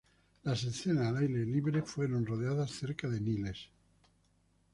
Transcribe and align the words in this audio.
Las 0.41 0.63
escenas 0.63 1.09
al 1.09 1.17
aire 1.17 1.45
libre 1.45 1.83
fueron 1.83 2.25
rodadas 2.25 2.71
cerca 2.71 3.07
de 3.07 3.21
Niles. 3.21 3.69